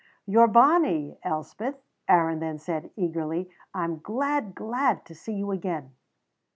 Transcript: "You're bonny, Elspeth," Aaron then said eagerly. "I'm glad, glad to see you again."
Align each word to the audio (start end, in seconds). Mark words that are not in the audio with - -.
"You're 0.25 0.47
bonny, 0.47 1.19
Elspeth," 1.21 1.79
Aaron 2.07 2.39
then 2.39 2.57
said 2.57 2.89
eagerly. 2.95 3.51
"I'm 3.71 3.99
glad, 3.99 4.55
glad 4.55 5.05
to 5.05 5.13
see 5.13 5.33
you 5.33 5.51
again." 5.51 5.91